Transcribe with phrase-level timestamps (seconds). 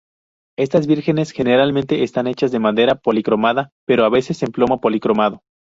[0.57, 5.43] Estas vírgenes generalmente están hechas de madera policromada, pero a veces en plomo policromado.